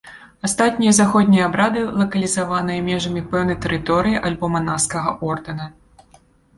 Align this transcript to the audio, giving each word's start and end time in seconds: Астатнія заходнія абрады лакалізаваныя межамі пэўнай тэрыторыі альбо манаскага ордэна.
Астатнія 0.47 0.93
заходнія 0.99 1.43
абрады 1.49 1.83
лакалізаваныя 1.99 2.87
межамі 2.89 3.21
пэўнай 3.37 3.61
тэрыторыі 3.69 4.23
альбо 4.27 4.45
манаскага 4.59 5.09
ордэна. 5.33 5.65